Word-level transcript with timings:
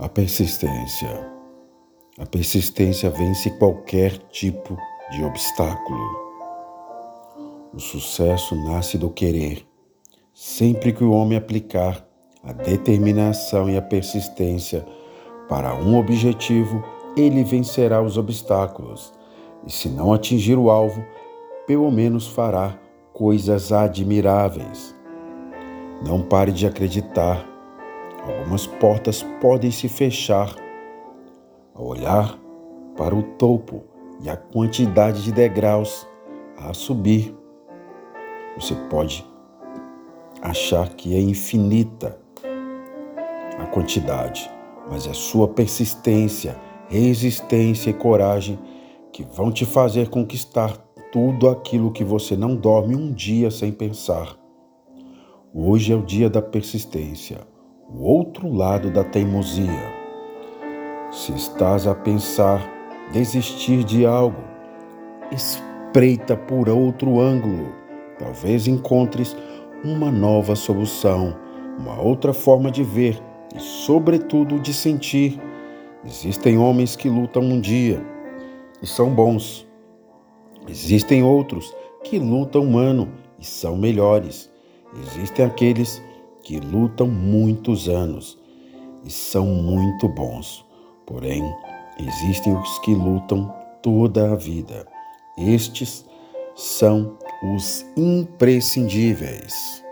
A 0.00 0.08
persistência. 0.08 1.08
A 2.20 2.24
persistência 2.24 3.10
vence 3.10 3.50
qualquer 3.58 4.16
tipo 4.30 4.78
de 5.10 5.24
obstáculo. 5.24 6.06
O 7.74 7.80
sucesso 7.80 8.54
nasce 8.54 8.96
do 8.96 9.10
querer. 9.10 9.66
Sempre 10.32 10.92
que 10.92 11.02
o 11.02 11.10
homem 11.10 11.36
aplicar 11.36 12.06
a 12.44 12.52
determinação 12.52 13.68
e 13.68 13.76
a 13.76 13.82
persistência 13.82 14.86
para 15.48 15.74
um 15.74 15.98
objetivo, 15.98 16.80
ele 17.16 17.42
vencerá 17.42 18.00
os 18.00 18.16
obstáculos. 18.16 19.12
E 19.66 19.72
se 19.72 19.88
não 19.88 20.12
atingir 20.12 20.56
o 20.56 20.70
alvo, 20.70 21.04
pelo 21.66 21.90
menos 21.90 22.28
fará 22.28 22.78
coisas 23.12 23.72
admiráveis. 23.72 24.94
Não 26.06 26.22
pare 26.22 26.52
de 26.52 26.68
acreditar 26.68 27.57
Algumas 28.28 28.66
portas 28.66 29.22
podem 29.40 29.70
se 29.70 29.88
fechar 29.88 30.54
ao 31.74 31.86
olhar 31.86 32.38
para 32.94 33.14
o 33.14 33.22
topo 33.22 33.82
e 34.20 34.28
a 34.28 34.36
quantidade 34.36 35.24
de 35.24 35.32
degraus 35.32 36.06
a 36.58 36.74
subir. 36.74 37.34
Você 38.58 38.74
pode 38.90 39.24
achar 40.42 40.90
que 40.90 41.16
é 41.16 41.20
infinita 41.20 42.20
a 43.58 43.64
quantidade, 43.64 44.50
mas 44.90 45.06
é 45.06 45.14
sua 45.14 45.48
persistência, 45.48 46.54
resistência 46.86 47.88
e 47.88 47.94
coragem 47.94 48.58
que 49.10 49.24
vão 49.24 49.50
te 49.50 49.64
fazer 49.64 50.10
conquistar 50.10 50.76
tudo 51.10 51.48
aquilo 51.48 51.92
que 51.92 52.04
você 52.04 52.36
não 52.36 52.54
dorme 52.54 52.94
um 52.94 53.10
dia 53.10 53.50
sem 53.50 53.72
pensar. 53.72 54.36
Hoje 55.54 55.94
é 55.94 55.96
o 55.96 56.02
dia 56.02 56.28
da 56.28 56.42
persistência 56.42 57.38
o 57.88 58.02
outro 58.02 58.52
lado 58.52 58.90
da 58.90 59.02
teimosia. 59.02 59.96
Se 61.10 61.32
estás 61.32 61.86
a 61.86 61.94
pensar 61.94 62.60
desistir 63.12 63.82
de 63.82 64.04
algo, 64.04 64.42
espreita 65.32 66.36
por 66.36 66.68
outro 66.68 67.18
ângulo. 67.18 67.72
Talvez 68.18 68.68
encontres 68.68 69.34
uma 69.82 70.10
nova 70.10 70.54
solução, 70.54 71.34
uma 71.78 71.98
outra 71.98 72.34
forma 72.34 72.70
de 72.70 72.82
ver 72.82 73.18
e, 73.56 73.60
sobretudo, 73.60 74.60
de 74.60 74.74
sentir. 74.74 75.40
Existem 76.04 76.58
homens 76.58 76.94
que 76.94 77.08
lutam 77.08 77.42
um 77.42 77.58
dia 77.58 78.04
e 78.82 78.86
são 78.86 79.14
bons. 79.14 79.66
Existem 80.68 81.22
outros 81.22 81.74
que 82.04 82.18
lutam 82.18 82.62
um 82.62 82.76
ano 82.76 83.08
e 83.38 83.46
são 83.46 83.76
melhores. 83.76 84.50
Existem 85.02 85.46
aqueles 85.46 85.98
que 85.98 86.17
lutam 86.56 87.06
muitos 87.06 87.88
anos 87.88 88.38
e 89.04 89.10
são 89.10 89.44
muito 89.46 90.08
bons. 90.08 90.64
Porém, 91.04 91.42
existem 91.98 92.56
os 92.56 92.78
que 92.78 92.94
lutam 92.94 93.54
toda 93.82 94.32
a 94.32 94.36
vida. 94.36 94.86
Estes 95.36 96.04
são 96.56 97.18
os 97.54 97.84
imprescindíveis. 97.96 99.84